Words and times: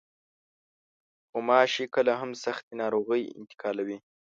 غوماشې 1.31 1.85
کله 1.95 2.13
هم 2.21 2.31
سختې 2.43 2.73
ناروغۍ 2.81 3.23
انتقالوي. 3.39 3.97